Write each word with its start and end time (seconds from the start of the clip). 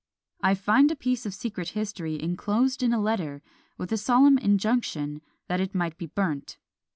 I 0.41 0.55
find 0.55 0.89
a 0.89 0.95
piece 0.95 1.27
of 1.27 1.33
secret 1.35 1.69
history 1.77 2.19
enclosed 2.19 2.81
in 2.81 2.91
a 2.91 2.99
letter, 2.99 3.43
with 3.77 3.91
a 3.91 3.97
solemn 3.97 4.39
injunction 4.39 5.21
that 5.47 5.61
it 5.61 5.75
might 5.75 5.95
be 5.99 6.07
burnt. 6.07 6.57